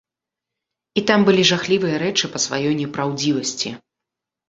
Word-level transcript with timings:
І 1.01 1.03
там 1.11 1.27
былі 1.27 1.45
жахлівыя 1.51 2.01
рэчы 2.07 2.33
па 2.35 2.43
сваёй 2.49 2.73
непраўдзівасці. 2.83 3.79